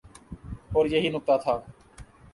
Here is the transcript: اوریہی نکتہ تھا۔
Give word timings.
اوریہی 0.75 1.09
نکتہ 1.13 1.35
تھا۔ 1.43 1.55